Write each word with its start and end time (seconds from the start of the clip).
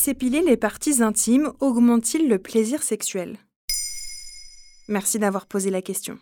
S'épiler 0.00 0.42
les 0.42 0.56
parties 0.56 1.02
intimes 1.02 1.50
augmente-t-il 1.58 2.28
le 2.28 2.38
plaisir 2.38 2.84
sexuel? 2.84 3.36
Merci 4.86 5.18
d'avoir 5.18 5.46
posé 5.46 5.70
la 5.70 5.82
question. 5.82 6.20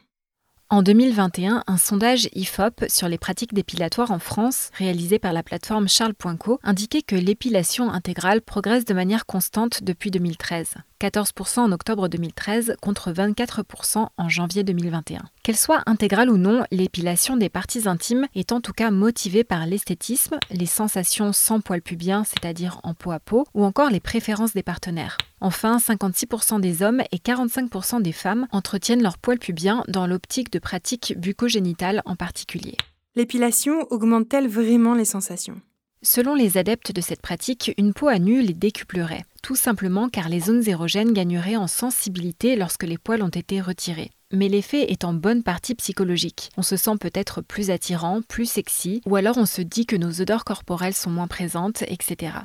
En 0.70 0.82
2021, 0.82 1.62
un 1.66 1.76
sondage 1.76 2.30
IFOP 2.34 2.86
sur 2.88 3.06
les 3.06 3.18
pratiques 3.18 3.52
dépilatoires 3.52 4.12
en 4.12 4.18
France, 4.18 4.70
réalisé 4.72 5.18
par 5.18 5.34
la 5.34 5.42
plateforme 5.42 5.88
Charles.co, 5.88 6.58
indiquait 6.62 7.02
que 7.02 7.16
l'épilation 7.16 7.90
intégrale 7.90 8.40
progresse 8.40 8.86
de 8.86 8.94
manière 8.94 9.26
constante 9.26 9.84
depuis 9.84 10.10
2013. 10.10 10.76
14% 11.00 11.60
en 11.60 11.72
octobre 11.72 12.08
2013 12.08 12.76
contre 12.80 13.12
24% 13.12 14.08
en 14.16 14.28
janvier 14.28 14.64
2021. 14.64 15.22
Qu'elle 15.42 15.56
soit 15.56 15.82
intégrale 15.86 16.30
ou 16.30 16.38
non, 16.38 16.64
l'épilation 16.70 17.36
des 17.36 17.48
parties 17.48 17.88
intimes 17.88 18.26
est 18.34 18.52
en 18.52 18.60
tout 18.60 18.72
cas 18.72 18.90
motivée 18.90 19.44
par 19.44 19.66
l'esthétisme, 19.66 20.38
les 20.50 20.66
sensations 20.66 21.32
sans 21.32 21.60
poils 21.60 21.82
pubiens, 21.82 22.24
c'est-à-dire 22.24 22.80
en 22.82 22.94
peau 22.94 23.10
à 23.12 23.20
peau, 23.20 23.46
ou 23.54 23.64
encore 23.64 23.90
les 23.90 24.00
préférences 24.00 24.54
des 24.54 24.62
partenaires. 24.62 25.18
Enfin, 25.40 25.78
56% 25.78 26.60
des 26.60 26.82
hommes 26.82 27.02
et 27.12 27.18
45% 27.18 28.02
des 28.02 28.12
femmes 28.12 28.46
entretiennent 28.50 29.02
leurs 29.02 29.18
poils 29.18 29.38
pubiens 29.38 29.84
dans 29.88 30.06
l'optique 30.06 30.50
de 30.50 30.58
pratiques 30.58 31.14
bucogénitales 31.18 32.02
en 32.06 32.16
particulier. 32.16 32.76
L'épilation 33.14 33.86
augmente-t-elle 33.90 34.48
vraiment 34.48 34.94
les 34.94 35.04
sensations? 35.04 35.60
Selon 36.02 36.34
les 36.34 36.58
adeptes 36.58 36.92
de 36.92 37.00
cette 37.00 37.22
pratique, 37.22 37.72
une 37.78 37.92
peau 37.92 38.08
à 38.08 38.18
nu 38.18 38.42
les 38.42 38.54
décuplerait, 38.54 39.24
tout 39.46 39.54
simplement 39.54 40.08
car 40.08 40.28
les 40.28 40.40
zones 40.40 40.68
érogènes 40.68 41.12
gagneraient 41.12 41.54
en 41.54 41.68
sensibilité 41.68 42.56
lorsque 42.56 42.82
les 42.82 42.98
poils 42.98 43.22
ont 43.22 43.28
été 43.28 43.60
retirés. 43.60 44.10
Mais 44.32 44.48
l'effet 44.48 44.90
est 44.90 45.04
en 45.04 45.14
bonne 45.14 45.44
partie 45.44 45.76
psychologique. 45.76 46.50
On 46.56 46.62
se 46.62 46.76
sent 46.76 46.96
peut-être 46.98 47.42
plus 47.42 47.70
attirant, 47.70 48.22
plus 48.22 48.50
sexy, 48.50 49.02
ou 49.06 49.14
alors 49.14 49.38
on 49.38 49.46
se 49.46 49.62
dit 49.62 49.86
que 49.86 49.94
nos 49.94 50.20
odeurs 50.20 50.44
corporelles 50.44 50.94
sont 50.94 51.10
moins 51.10 51.28
présentes, 51.28 51.82
etc. 51.82 52.38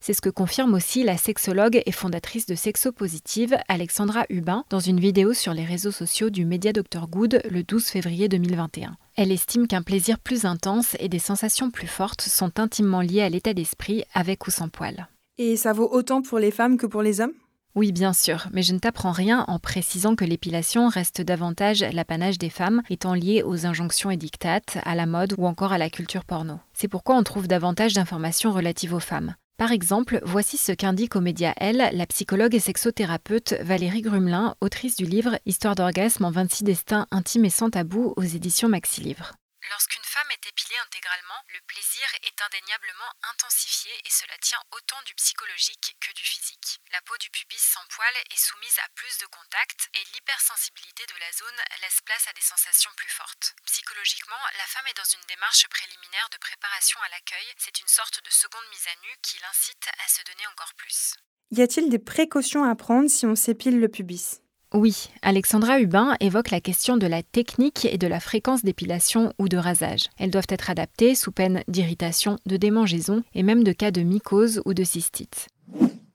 C'est 0.00 0.14
ce 0.14 0.20
que 0.20 0.28
confirme 0.28 0.74
aussi 0.74 1.04
la 1.04 1.16
sexologue 1.16 1.80
et 1.86 1.92
fondatrice 1.92 2.46
de 2.46 2.56
Sexo 2.56 2.90
Positive, 2.90 3.56
Alexandra 3.68 4.24
Hubin, 4.28 4.64
dans 4.68 4.80
une 4.80 4.98
vidéo 4.98 5.32
sur 5.32 5.54
les 5.54 5.64
réseaux 5.64 5.92
sociaux 5.92 6.30
du 6.30 6.44
média 6.44 6.72
Dr 6.72 7.06
Good 7.06 7.42
le 7.48 7.62
12 7.62 7.84
février 7.84 8.28
2021. 8.28 8.96
Elle 9.14 9.30
estime 9.30 9.68
qu'un 9.68 9.82
plaisir 9.82 10.18
plus 10.18 10.44
intense 10.44 10.96
et 10.98 11.08
des 11.08 11.20
sensations 11.20 11.70
plus 11.70 11.86
fortes 11.86 12.22
sont 12.22 12.58
intimement 12.58 13.00
liés 13.00 13.22
à 13.22 13.28
l'état 13.28 13.54
d'esprit 13.54 14.02
avec 14.12 14.48
ou 14.48 14.50
sans 14.50 14.68
poils. 14.68 15.06
Et 15.38 15.56
ça 15.56 15.74
vaut 15.74 15.88
autant 15.92 16.22
pour 16.22 16.38
les 16.38 16.50
femmes 16.50 16.78
que 16.78 16.86
pour 16.86 17.02
les 17.02 17.20
hommes? 17.20 17.34
Oui, 17.74 17.92
bien 17.92 18.14
sûr, 18.14 18.46
mais 18.54 18.62
je 18.62 18.72
ne 18.72 18.78
t'apprends 18.78 19.12
rien 19.12 19.44
en 19.48 19.58
précisant 19.58 20.16
que 20.16 20.24
l'épilation 20.24 20.88
reste 20.88 21.20
davantage 21.20 21.84
l'apanage 21.92 22.38
des 22.38 22.48
femmes, 22.48 22.80
étant 22.88 23.12
liée 23.12 23.42
aux 23.44 23.66
injonctions 23.66 24.10
édictates, 24.10 24.78
à 24.84 24.94
la 24.94 25.04
mode 25.04 25.34
ou 25.36 25.46
encore 25.46 25.74
à 25.74 25.78
la 25.78 25.90
culture 25.90 26.24
porno. 26.24 26.54
C'est 26.72 26.88
pourquoi 26.88 27.16
on 27.16 27.22
trouve 27.22 27.48
davantage 27.48 27.92
d'informations 27.92 28.50
relatives 28.50 28.94
aux 28.94 29.00
femmes. 29.00 29.34
Par 29.58 29.72
exemple, 29.72 30.20
voici 30.24 30.56
ce 30.56 30.72
qu'indique 30.72 31.16
aux 31.16 31.20
médias 31.20 31.52
Elle 31.58 31.90
la 31.92 32.06
psychologue 32.06 32.54
et 32.54 32.60
sexothérapeute 32.60 33.56
Valérie 33.60 34.02
Grumelin, 34.02 34.54
autrice 34.62 34.96
du 34.96 35.04
livre 35.04 35.38
Histoire 35.44 35.74
d'orgasme 35.74 36.24
en 36.24 36.30
26 36.30 36.64
destins 36.64 37.06
intimes 37.10 37.44
et 37.44 37.50
sans 37.50 37.68
tabou 37.68 38.14
aux 38.16 38.22
éditions 38.22 38.70
Maxi 38.70 39.02
Livre. 39.02 39.34
Lorsqu'une 39.70 40.04
femme 40.04 40.30
est 40.30 40.46
épilée 40.46 40.78
intégralement, 40.78 41.42
le 41.50 41.60
plaisir 41.66 42.06
est 42.22 42.38
indéniablement 42.40 43.10
intensifié 43.34 43.90
et 44.04 44.10
cela 44.10 44.38
tient 44.38 44.62
autant 44.70 45.02
du 45.06 45.14
psychologique 45.14 45.96
que 46.00 46.12
du 46.14 46.22
physique. 46.22 46.78
La 46.92 47.02
peau 47.02 47.18
du 47.18 47.30
pubis 47.30 47.58
sans 47.58 47.84
poil 47.90 48.14
est 48.30 48.38
soumise 48.38 48.78
à 48.78 48.88
plus 48.94 49.18
de 49.18 49.26
contacts 49.26 49.90
et 49.94 50.04
l'hypersensibilité 50.14 51.02
de 51.06 51.18
la 51.18 51.32
zone 51.32 51.60
laisse 51.82 52.00
place 52.06 52.28
à 52.28 52.32
des 52.32 52.46
sensations 52.46 52.94
plus 52.96 53.10
fortes. 53.10 53.54
Psychologiquement, 53.66 54.38
la 54.56 54.66
femme 54.70 54.86
est 54.86 54.96
dans 54.96 55.12
une 55.18 55.26
démarche 55.26 55.66
préliminaire 55.66 56.30
de 56.30 56.38
préparation 56.38 57.02
à 57.02 57.08
l'accueil, 57.10 57.50
c'est 57.58 57.80
une 57.80 57.90
sorte 57.90 58.22
de 58.22 58.30
seconde 58.30 58.68
mise 58.70 58.86
à 58.86 58.96
nu 59.02 59.10
qui 59.22 59.38
l'incite 59.42 59.90
à 59.98 60.08
se 60.08 60.22
donner 60.22 60.46
encore 60.46 60.74
plus. 60.74 61.18
Y 61.50 61.62
a-t-il 61.62 61.90
des 61.90 61.98
précautions 61.98 62.62
à 62.62 62.74
prendre 62.74 63.10
si 63.10 63.26
on 63.26 63.34
s'épile 63.34 63.80
le 63.80 63.88
pubis? 63.88 64.45
Oui, 64.74 65.08
Alexandra 65.22 65.80
Hubin 65.80 66.16
évoque 66.20 66.50
la 66.50 66.60
question 66.60 66.96
de 66.96 67.06
la 67.06 67.22
technique 67.22 67.86
et 67.90 67.98
de 67.98 68.06
la 68.06 68.20
fréquence 68.20 68.64
d'épilation 68.64 69.32
ou 69.38 69.48
de 69.48 69.56
rasage. 69.56 70.08
Elles 70.18 70.30
doivent 70.30 70.46
être 70.48 70.70
adaptées 70.70 71.14
sous 71.14 71.30
peine 71.30 71.62
d'irritation, 71.68 72.36
de 72.46 72.56
démangeaison 72.56 73.22
et 73.34 73.42
même 73.42 73.62
de 73.62 73.72
cas 73.72 73.92
de 73.92 74.02
mycose 74.02 74.60
ou 74.64 74.74
de 74.74 74.82
cystite. 74.82 75.48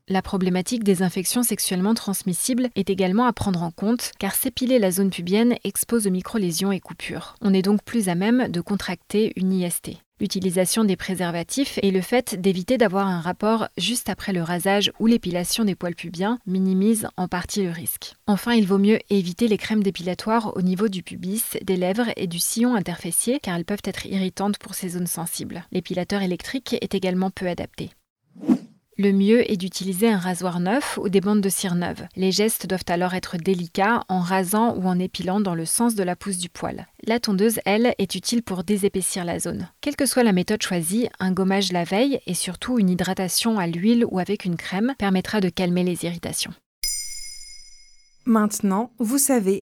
La 0.09 0.21
problématique 0.21 0.83
des 0.83 1.03
infections 1.03 1.41
sexuellement 1.41 1.93
transmissibles 1.93 2.69
est 2.75 2.89
également 2.89 3.25
à 3.25 3.31
prendre 3.31 3.63
en 3.63 3.71
compte 3.71 4.11
car 4.19 4.35
s'épiler 4.35 4.77
la 4.77 4.91
zone 4.91 5.09
pubienne 5.09 5.55
expose 5.63 6.05
aux 6.05 6.11
micro-lésions 6.11 6.73
et 6.73 6.81
coupures. 6.81 7.35
On 7.41 7.53
est 7.53 7.61
donc 7.61 7.81
plus 7.83 8.09
à 8.09 8.15
même 8.15 8.49
de 8.49 8.59
contracter 8.59 9.31
une 9.37 9.53
IST 9.53 9.91
l'utilisation 10.21 10.85
des 10.85 10.95
préservatifs 10.95 11.79
et 11.81 11.91
le 11.91 11.99
fait 11.99 12.39
d'éviter 12.39 12.77
d'avoir 12.77 13.07
un 13.07 13.19
rapport 13.19 13.67
juste 13.77 14.07
après 14.07 14.31
le 14.31 14.43
rasage 14.43 14.93
ou 14.99 15.07
l'épilation 15.07 15.65
des 15.65 15.75
poils 15.75 15.95
pubiens 15.95 16.39
minimise 16.45 17.07
en 17.17 17.27
partie 17.27 17.63
le 17.63 17.71
risque. 17.71 18.13
Enfin, 18.27 18.53
il 18.53 18.67
vaut 18.67 18.77
mieux 18.77 18.99
éviter 19.09 19.47
les 19.47 19.57
crèmes 19.57 19.83
dépilatoires 19.83 20.55
au 20.55 20.61
niveau 20.61 20.87
du 20.87 21.03
pubis, 21.03 21.57
des 21.63 21.75
lèvres 21.75 22.11
et 22.15 22.27
du 22.27 22.39
sillon 22.39 22.75
interfessier 22.75 23.39
car 23.41 23.57
elles 23.57 23.65
peuvent 23.65 23.79
être 23.83 24.05
irritantes 24.05 24.59
pour 24.59 24.75
ces 24.75 24.89
zones 24.89 25.07
sensibles. 25.07 25.65
L'épilateur 25.71 26.21
électrique 26.21 26.75
est 26.79 26.93
également 26.95 27.31
peu 27.31 27.47
adapté. 27.47 27.89
Le 29.01 29.13
mieux 29.13 29.51
est 29.51 29.57
d'utiliser 29.57 30.09
un 30.09 30.19
rasoir 30.19 30.59
neuf 30.59 30.99
ou 31.01 31.09
des 31.09 31.21
bandes 31.21 31.41
de 31.41 31.49
cire 31.49 31.73
neuves. 31.73 32.07
Les 32.15 32.31
gestes 32.31 32.67
doivent 32.67 32.85
alors 32.87 33.15
être 33.15 33.35
délicats 33.35 34.03
en 34.09 34.19
rasant 34.19 34.75
ou 34.75 34.83
en 34.85 34.99
épilant 34.99 35.39
dans 35.39 35.55
le 35.55 35.65
sens 35.65 35.95
de 35.95 36.03
la 36.03 36.15
pousse 36.15 36.37
du 36.37 36.49
poil. 36.49 36.85
La 37.07 37.19
tondeuse, 37.19 37.59
elle, 37.65 37.95
est 37.97 38.13
utile 38.13 38.43
pour 38.43 38.63
désépaissir 38.63 39.25
la 39.25 39.39
zone. 39.39 39.67
Quelle 39.81 39.95
que 39.95 40.05
soit 40.05 40.21
la 40.21 40.33
méthode 40.33 40.61
choisie, 40.61 41.09
un 41.19 41.31
gommage 41.31 41.71
la 41.71 41.83
veille 41.83 42.19
et 42.27 42.35
surtout 42.35 42.77
une 42.77 42.91
hydratation 42.91 43.57
à 43.57 43.65
l'huile 43.65 44.05
ou 44.07 44.19
avec 44.19 44.45
une 44.45 44.55
crème 44.55 44.93
permettra 44.99 45.41
de 45.41 45.49
calmer 45.49 45.83
les 45.83 46.05
irritations. 46.05 46.53
Maintenant, 48.27 48.91
vous 48.99 49.17
savez 49.17 49.61